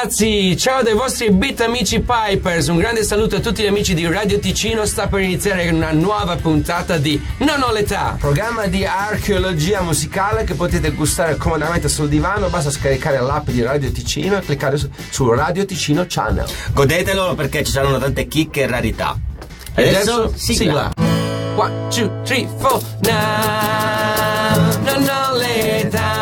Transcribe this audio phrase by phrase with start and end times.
[0.00, 4.06] ragazzi, ciao dai vostri beat amici Pipers, un grande saluto a tutti gli amici di
[4.06, 8.16] Radio Ticino, sta per iniziare una nuova puntata di Non ho l'età.
[8.16, 13.90] Programma di archeologia musicale che potete gustare comodamente sul divano, basta scaricare l'app di Radio
[13.90, 16.46] Ticino e cliccare su, su Radio Ticino Channel.
[16.72, 19.18] Godetelo perché ci saranno tante chicche e rarità.
[19.74, 20.92] E adesso, sigla.
[21.56, 24.28] 1, 2, 3, 4, now.
[24.80, 26.17] Non ho l'età,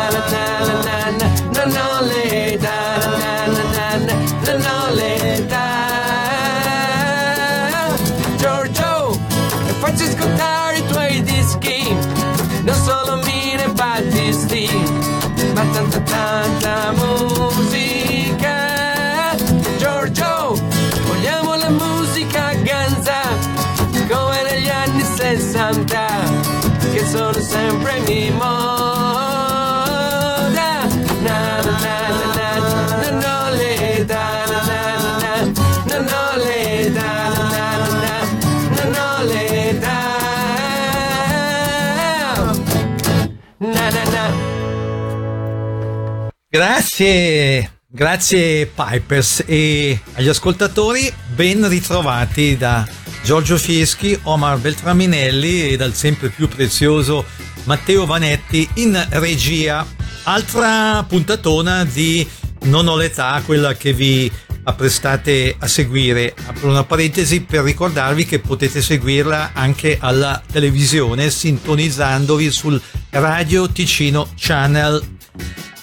[46.49, 52.87] Grazie, grazie Pipers e agli ascoltatori ben ritrovati da
[53.21, 57.23] Giorgio Fieschi, Omar Beltraminelli e dal sempre più prezioso
[57.67, 59.85] Matteo Vanetti in regia.
[60.23, 62.27] Altra puntatona di
[62.63, 64.31] Non ho l'età, quella che vi
[64.63, 66.33] apprestate a seguire.
[66.47, 72.81] Apro una parentesi per ricordarvi che potete seguirla anche alla televisione sintonizzandovi sul
[73.11, 75.15] Radio Ticino Channel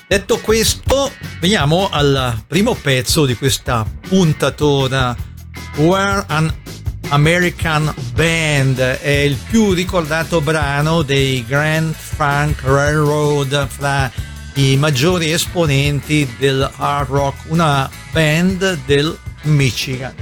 [0.07, 1.11] Detto questo,
[1.41, 5.17] veniamo al primo pezzo di questa puntatona.
[5.77, 6.55] We're an
[7.15, 14.11] American Band è il più ricordato brano dei Grand Funk Railroad fra
[14.55, 20.13] i maggiori esponenti del hard rock, una band del Michigan.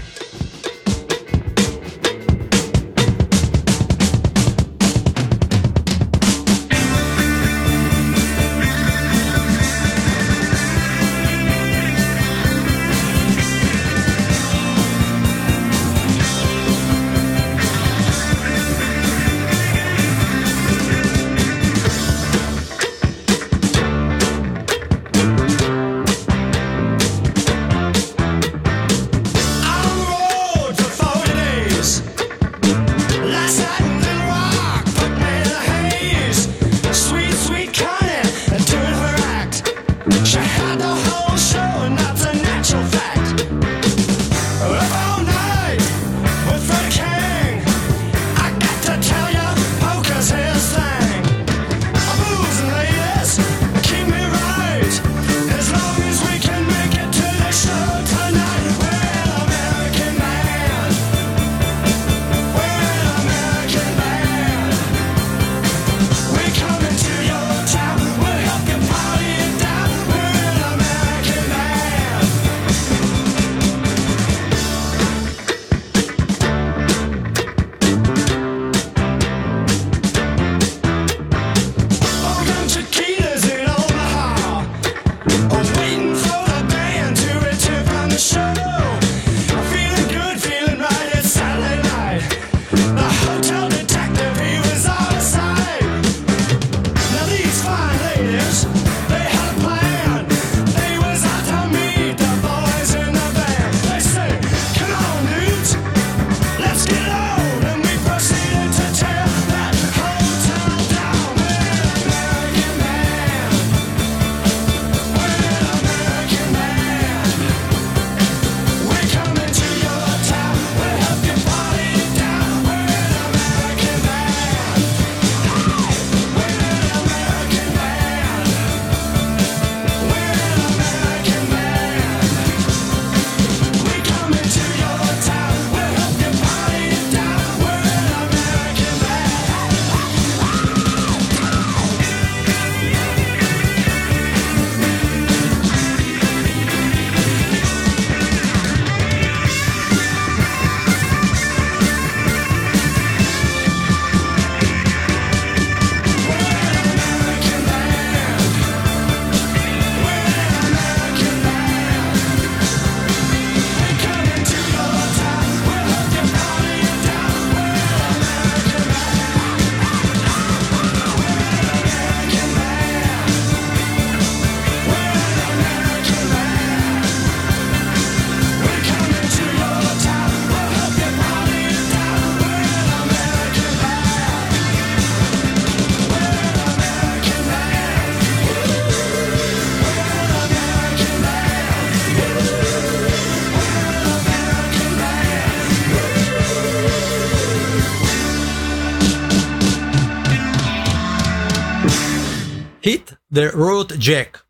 [203.32, 204.44] The Road Jack,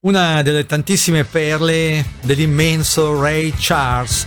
[0.00, 4.26] una delle tantissime perle dell'immenso Ray Charles.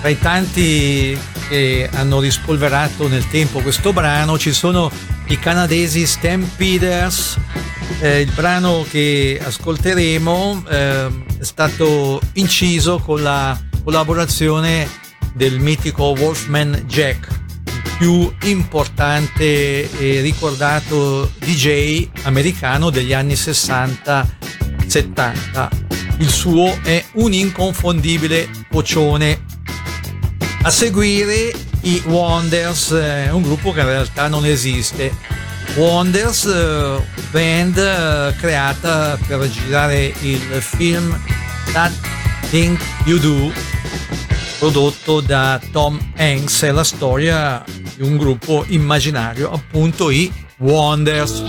[0.00, 1.16] Tra i tanti
[1.48, 4.90] che hanno rispolverato nel tempo questo brano ci sono
[5.28, 7.38] i canadesi Stampeders.
[8.00, 11.08] Eh, il brano che ascolteremo eh,
[11.38, 14.88] è stato inciso con la collaborazione
[15.34, 17.28] del mitico Wolfman Jack,
[17.98, 25.68] più importante e ricordato DJ americano degli anni 60-70.
[26.18, 29.44] Il suo è un inconfondibile pocione.
[30.62, 31.52] A seguire
[31.82, 35.12] i Wonders, eh, un gruppo che in realtà non esiste.
[35.74, 41.20] Wonders, eh, band eh, creata per girare il film
[41.72, 41.92] That
[42.50, 43.52] Thing You Do,
[44.58, 47.64] prodotto da Tom Hanks, è la storia
[47.96, 51.40] di un gruppo immaginario, appunto i Wonders.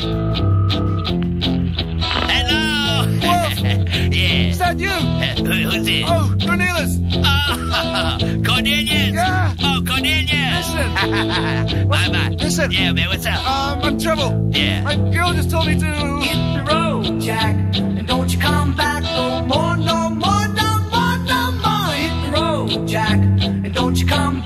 [2.28, 3.08] Hello.
[4.12, 4.50] yeah.
[4.50, 4.90] Is that you?
[4.90, 6.06] Who, who's it?
[6.08, 7.00] Oh, Cornelius!
[7.26, 9.14] Oh, Cornelius.
[9.14, 9.54] Yeah.
[9.64, 10.68] Oh, Cornelius.
[10.68, 12.30] Listen, bye bye.
[12.38, 12.72] listen.
[12.72, 13.08] Yeah, man.
[13.10, 13.40] What's up?
[13.50, 14.50] um, I'm in trouble.
[14.54, 14.84] Yeah.
[14.84, 16.20] My girl just told me to.
[16.22, 17.56] Hit the road, Jack,
[24.10, 24.39] come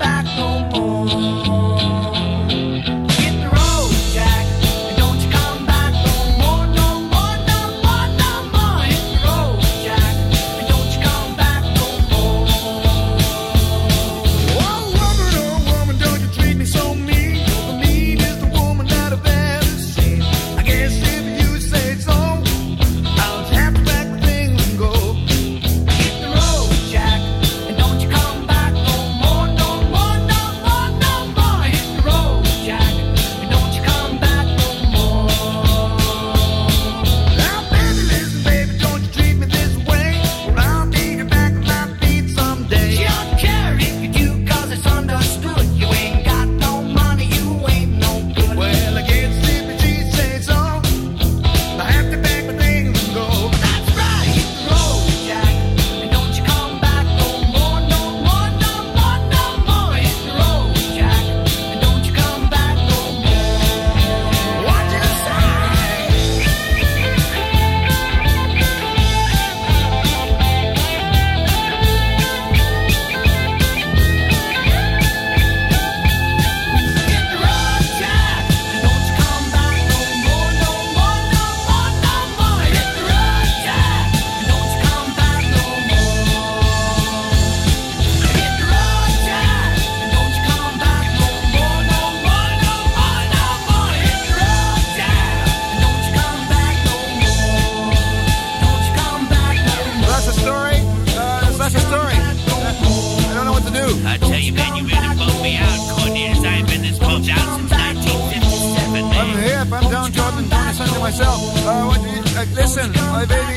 [111.14, 111.40] myself.
[111.64, 112.00] Uh, what,
[112.36, 113.54] uh, listen, my baby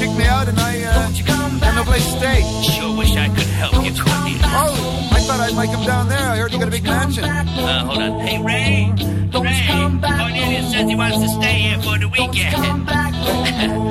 [0.00, 1.08] kicked me out, and I uh,
[1.62, 2.42] have no place to stay.
[2.62, 4.42] Sure wish I could help you, Cornelius.
[4.46, 6.18] Oh, I thought I might come down there.
[6.18, 7.24] I heard you got a big mansion.
[7.24, 8.20] Uh, hold on.
[8.20, 8.92] Hey, Ray.
[9.32, 9.68] Ray.
[10.02, 12.90] Cornelius says he wants to stay here for the weekend.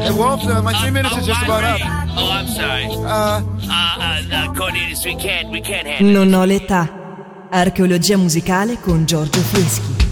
[0.05, 1.81] Hey, Wolf, uh, my three minutes is just oh, about Ray.
[1.81, 2.07] up.
[2.15, 2.85] Oh, I'm sorry.
[2.85, 6.13] Uh, Uh, uh, uh, Cornelius, we can't, we can't handle it.
[6.13, 7.47] Non ho l'età.
[7.49, 10.04] Archeologia musicale con Giorgio Fieschi.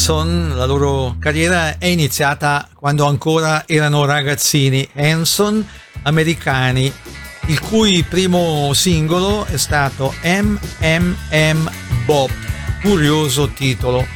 [0.00, 5.62] Hanson, la loro carriera è iniziata quando ancora erano ragazzini, Hanson
[6.04, 6.90] americani,
[7.48, 11.70] il cui primo singolo è stato MMM
[12.06, 12.30] Bop,
[12.80, 14.06] curioso titolo.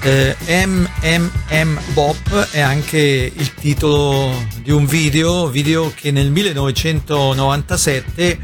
[0.00, 4.32] Eh, MMM Bop è anche il titolo
[4.62, 8.38] di un video, video che nel 1997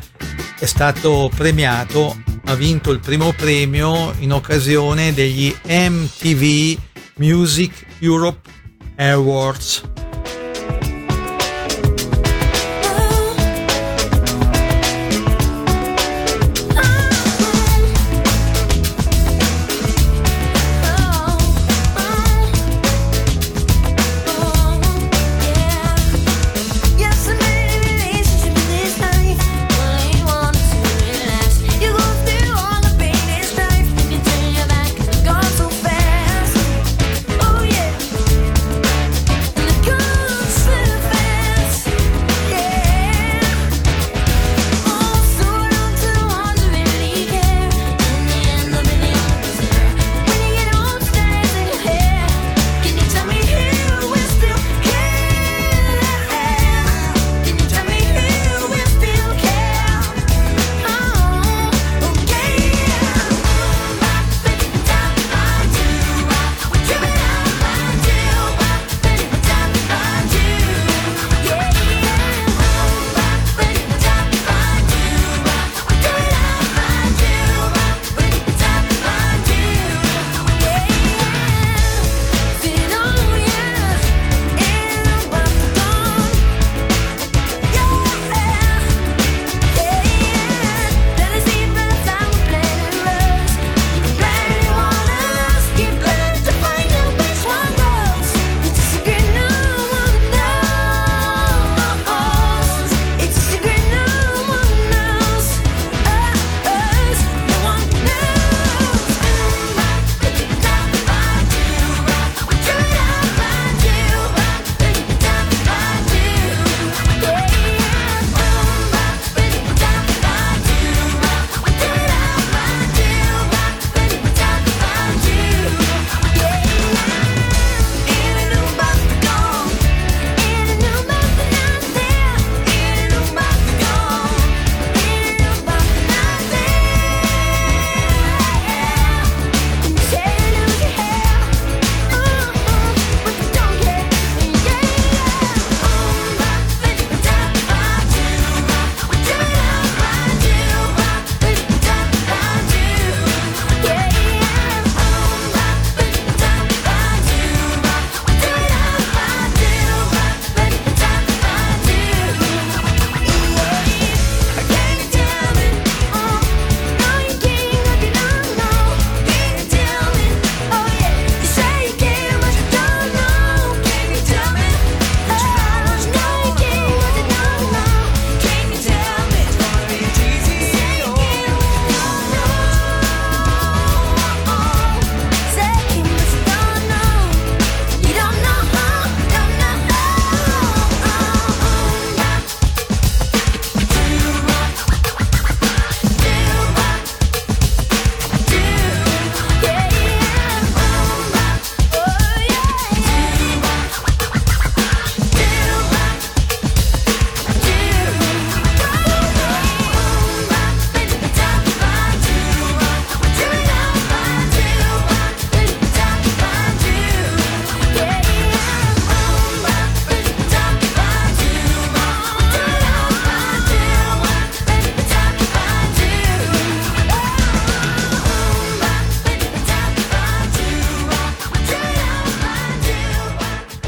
[0.59, 6.79] è stato premiato, ha vinto il primo premio in occasione degli MTV
[7.17, 8.51] Music Europe
[8.97, 10.04] Awards.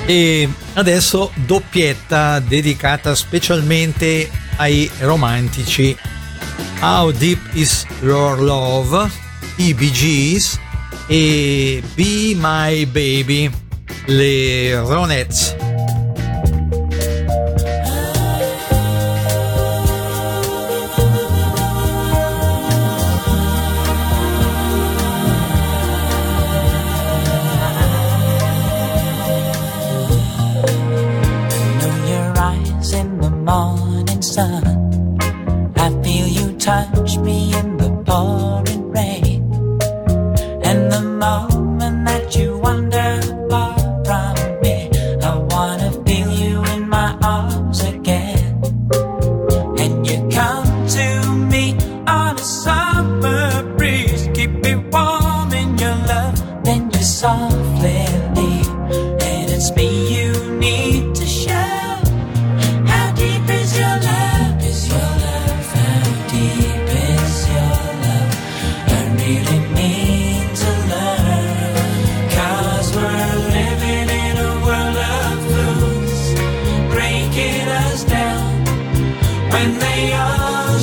[0.07, 5.97] E adesso doppietta dedicata specialmente ai romantici.
[6.81, 9.11] How Deep Is Your Love,
[9.57, 10.61] i Bee Gees
[11.09, 13.51] e Be My Baby,
[14.07, 15.66] le Ronettes.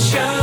[0.03, 0.42] sunshine.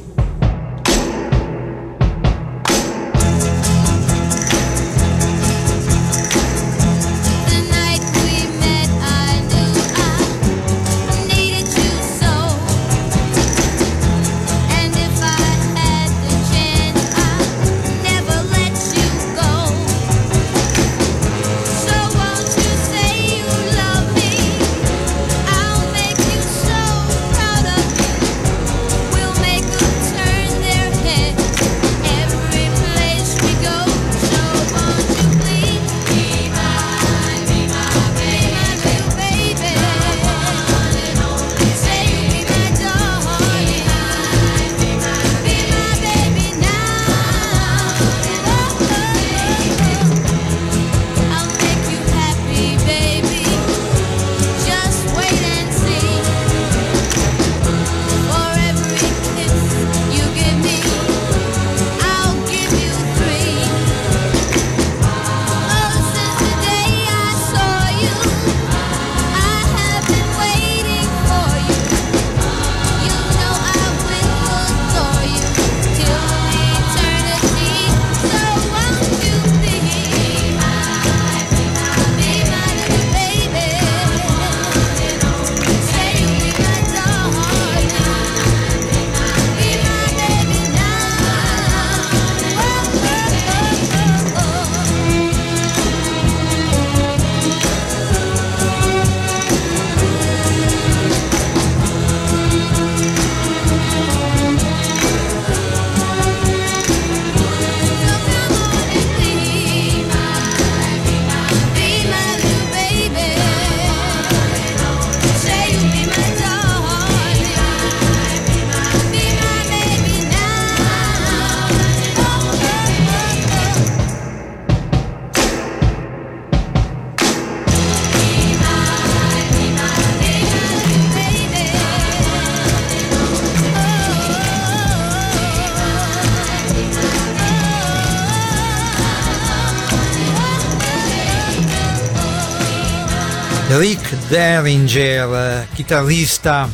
[144.61, 146.69] Herringer, eh, chitarrista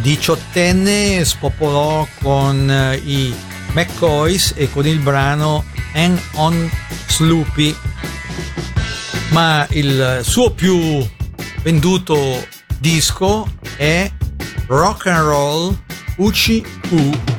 [0.00, 3.32] diciottenne, spopolò con eh, i
[3.74, 6.68] McCoys e con il brano Hang on
[7.06, 7.76] Sloopy,
[9.30, 11.06] ma il suo più
[11.62, 12.44] venduto
[12.78, 14.10] disco è
[14.66, 15.78] Rock and Roll
[16.16, 17.37] UCQ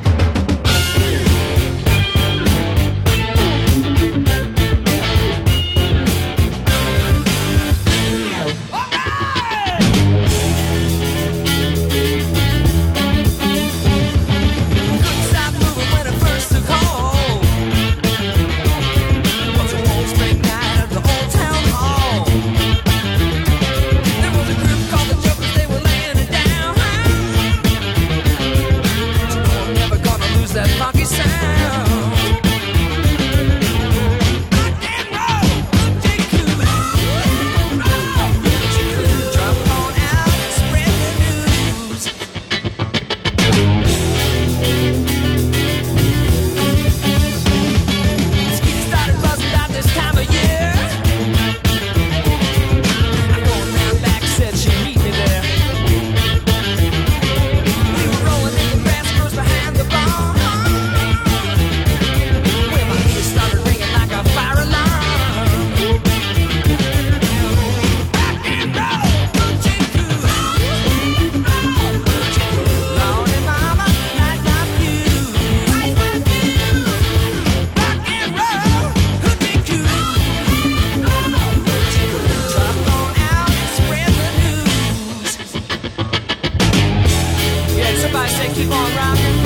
[88.54, 89.39] keep on rocking.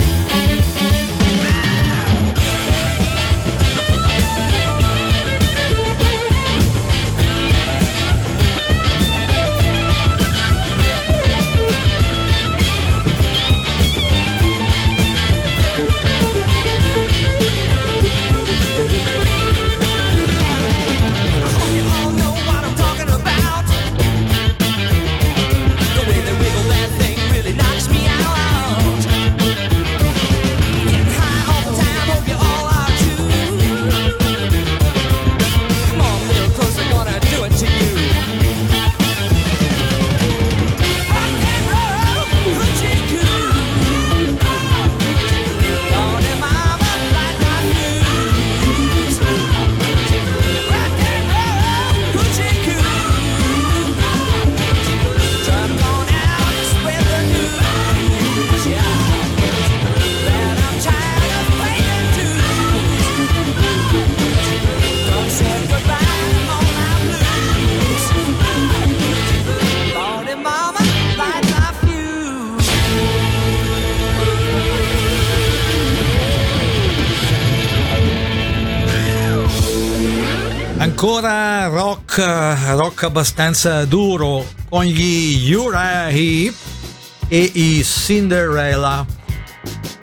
[82.94, 89.04] rock abbastanza duro con gli Uriah e i Cinderella.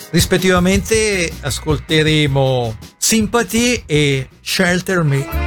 [0.10, 5.40] Rispettivamente ascolteremo Sympathy e Shelter Me.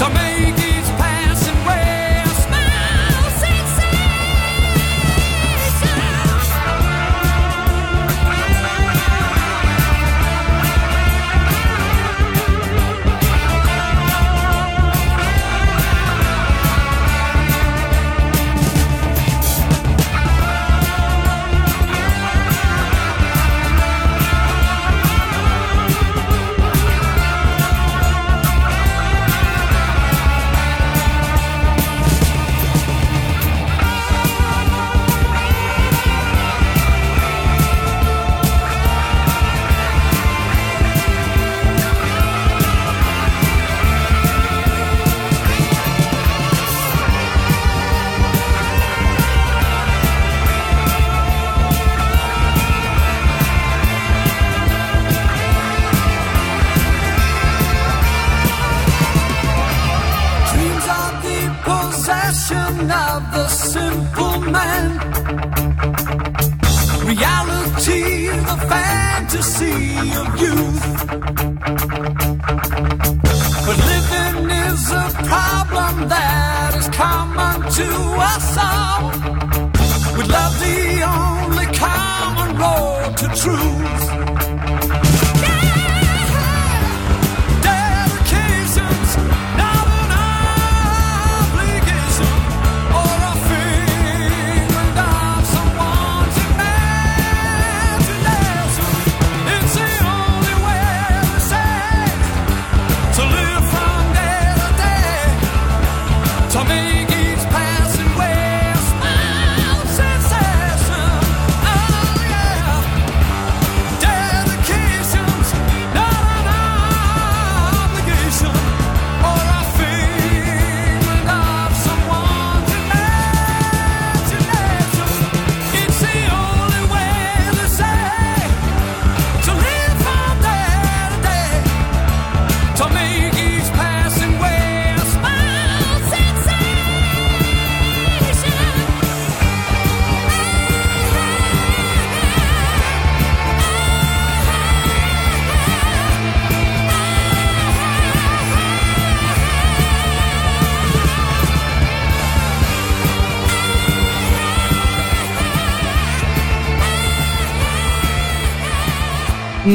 [0.00, 0.59] to make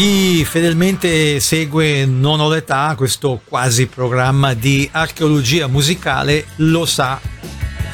[0.00, 7.20] Chi fedelmente segue Non ho l'età, questo quasi programma di archeologia musicale, lo sa.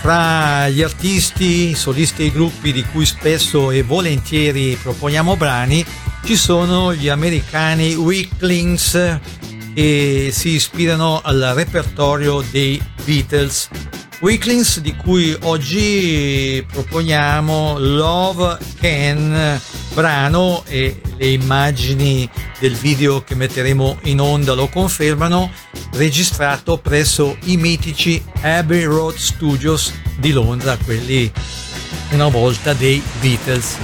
[0.02, 5.84] Fra gli artisti, solisti e gruppi di cui spesso e volentieri proponiamo brani,
[6.24, 9.18] ci sono gli americani Weaklings
[9.74, 13.68] che si ispirano al repertorio dei Beatles.
[14.20, 19.60] Weaklings di cui oggi proponiamo Love Can,
[19.92, 25.50] brano e le immagini del video che metteremo in onda lo confermano,
[25.92, 31.30] registrato presso i mitici Abbey Road Studios di Londra, quelli
[32.12, 33.76] una volta dei Beatles.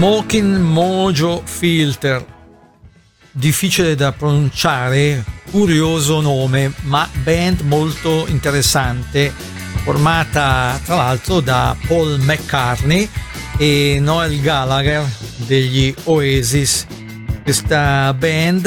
[0.00, 2.24] Smoking Mojo Filter.
[3.32, 9.30] Difficile da pronunciare, curioso nome, ma band molto interessante,
[9.84, 13.06] formata tra l'altro da Paul McCartney
[13.58, 15.06] e Noel Gallagher
[15.44, 16.86] degli Oasis.
[17.42, 18.66] Questa band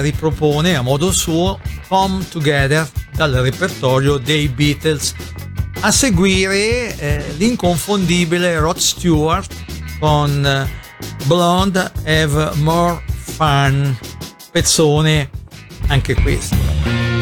[0.00, 5.14] ripropone a modo suo Come Together dal repertorio dei Beatles.
[5.80, 9.68] A seguire eh, l'inconfondibile Rod Stewart
[10.00, 10.68] con
[11.26, 13.96] Blonde Have More Fun.
[14.50, 15.30] Pezzone
[15.86, 17.19] anche questo.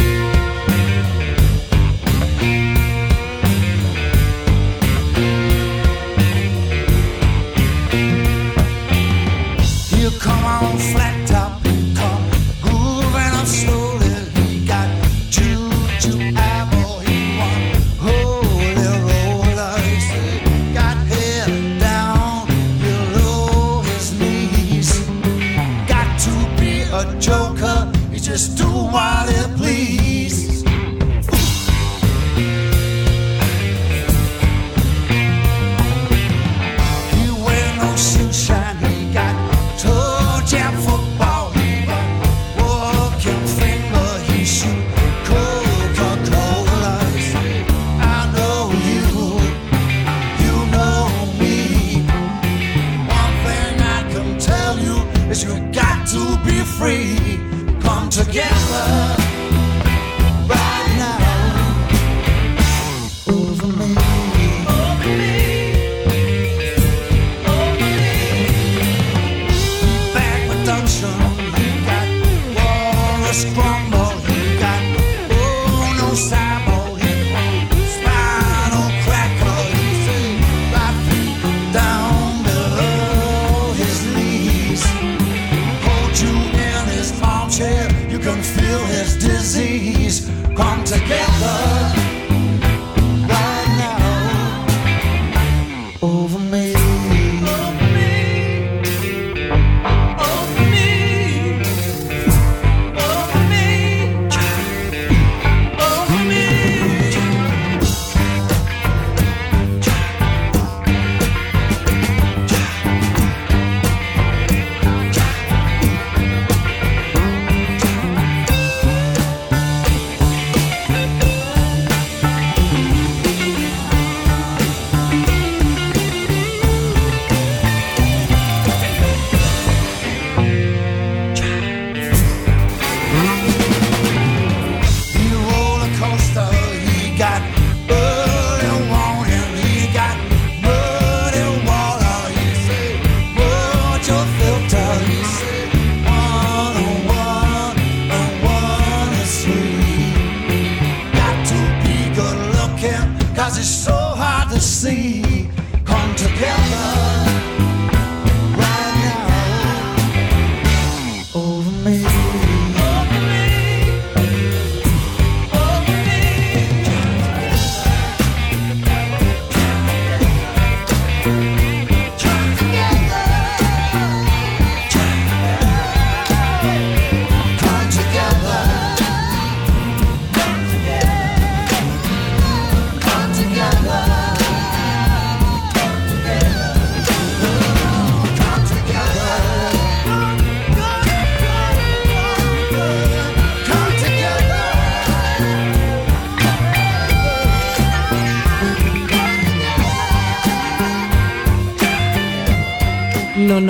[27.28, 27.92] joker.
[28.10, 29.77] He's just too wily, please.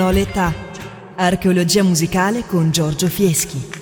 [0.01, 0.53] Ho l'età.
[1.15, 3.78] Archeologia musicale con Giorgio Fieschi.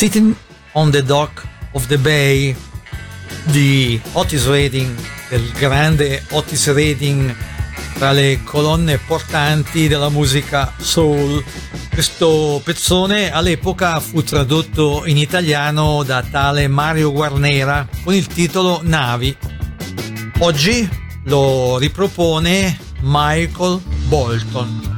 [0.00, 0.34] Sitting
[0.72, 2.56] on the Dock of the Bay
[3.52, 4.96] di Otis Redding,
[5.28, 7.36] del grande Otis Redding
[7.96, 11.44] tra le colonne portanti della musica soul.
[11.92, 19.36] Questo pezzone all'epoca fu tradotto in italiano da tale Mario Guarnera con il titolo Navi.
[20.38, 20.88] Oggi
[21.24, 24.89] lo ripropone Michael Bolton.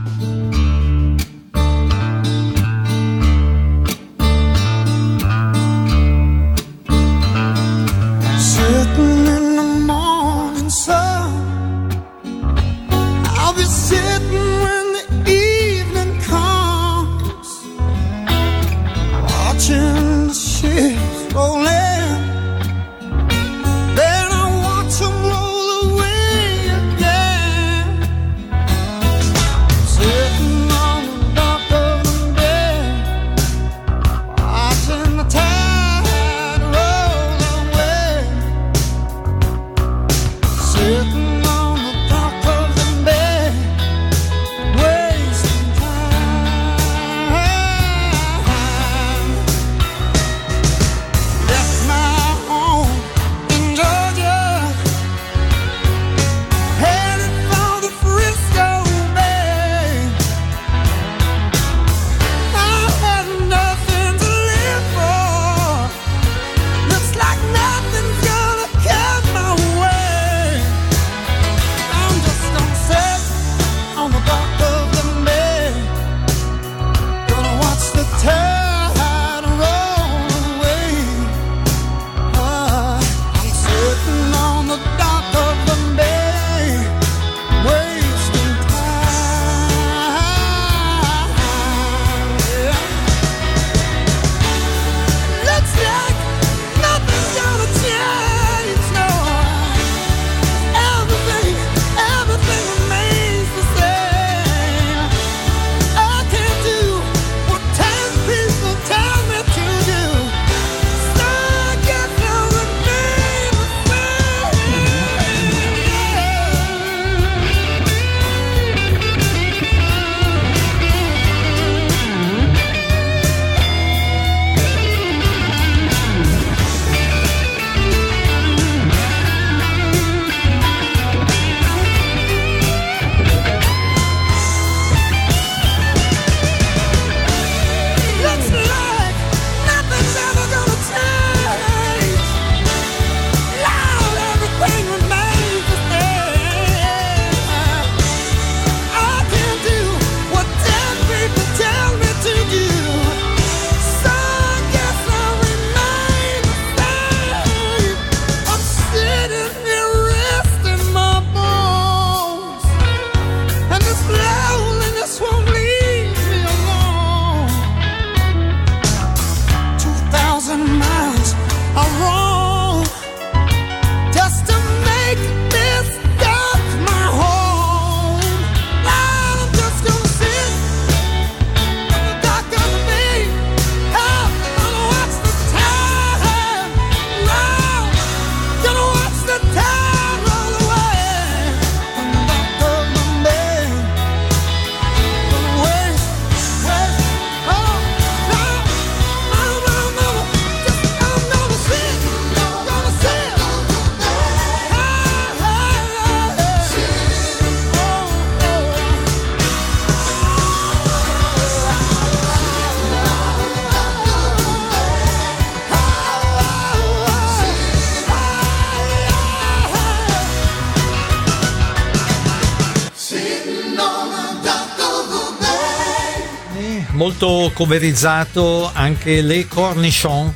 [227.03, 230.33] Molto coverizzato anche Le Cornichon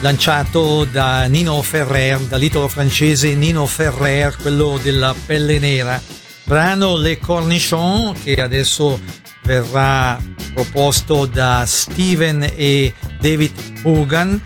[0.00, 6.00] lanciato da Nino Ferrer, dall'italo francese Nino Ferrer, quello della pelle nera.
[6.44, 8.98] Brano Le Cornichon che adesso
[9.42, 10.18] verrà
[10.54, 13.52] proposto da Steven e David
[13.82, 14.40] Hogan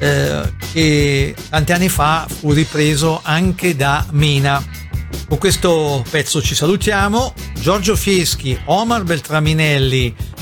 [0.00, 4.60] eh, che tanti anni fa fu ripreso anche da Mina.
[5.28, 7.32] Con questo pezzo ci salutiamo.
[7.60, 10.34] Giorgio Fieschi, Omar Beltraminelli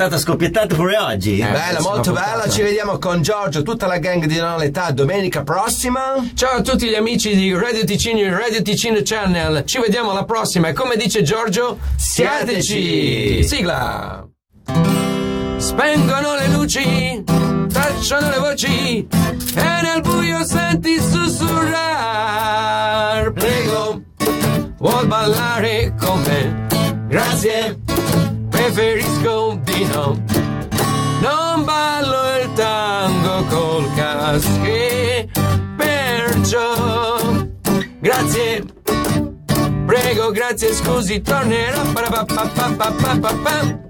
[0.00, 1.38] Puntata scoppiettata pure oggi.
[1.40, 2.30] Eh, bella, molto bella.
[2.30, 2.48] puntata.
[2.48, 6.14] Ci vediamo con Giorgio, tutta la gang di Non l'età domenica prossima.
[6.34, 9.62] Ciao a tutti gli amici di Radio Ticino e Radio Ticino Channel.
[9.66, 12.62] Ci vediamo alla prossima e come dice Giorgio, siateci!
[12.62, 13.44] Siateci!
[13.44, 14.26] Sigla!
[15.58, 17.22] Spengono le luci,
[17.70, 22.00] tacciano le voci e nel buio senti sussurrar.
[23.32, 24.00] Prego,
[24.78, 26.68] vuol ballare con me?
[27.06, 27.80] Grazie,
[29.90, 30.78] preferisco di no.
[31.20, 35.28] Non ballo il tango col caschi,
[35.76, 37.18] perciò
[37.98, 38.64] grazie.
[39.86, 41.82] Prego, grazie, scusi, tornerò.
[41.92, 43.89] Parapapapapapapapam.